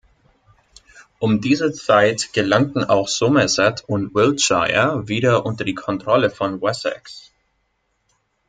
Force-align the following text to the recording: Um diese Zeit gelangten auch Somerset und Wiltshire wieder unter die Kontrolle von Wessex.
Um 1.19 1.41
diese 1.41 1.73
Zeit 1.73 2.33
gelangten 2.33 2.83
auch 2.83 3.07
Somerset 3.07 3.83
und 3.87 4.15
Wiltshire 4.15 5.07
wieder 5.07 5.45
unter 5.45 5.63
die 5.63 5.75
Kontrolle 5.75 6.31
von 6.31 6.59
Wessex. 6.59 7.31